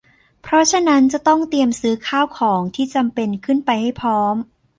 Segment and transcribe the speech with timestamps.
[0.41, 4.35] เพราะฉะนั้นจะต้องเตรียมซื้อข้าวของที่จำเป็นขึ้นไปให้พร้อม